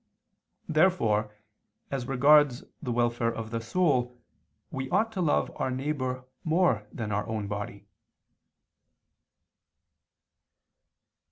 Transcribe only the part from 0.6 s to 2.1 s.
Therefore, as